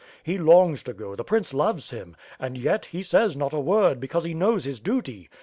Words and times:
He 0.23 0.39
longs 0.39 0.81
to 0.81 0.93
go, 0.93 1.15
the 1.15 1.23
Prince 1.23 1.53
loves 1.53 1.91
him; 1.91 2.15
and 2.39 2.57
yet, 2.57 2.87
he 2.87 3.03
says 3.03 3.37
not 3.37 3.53
a 3.53 3.59
word, 3.59 3.99
because 3.99 4.23
he 4.23 4.33
knows 4.33 4.63
his 4.63 4.79
duty. 4.79 5.29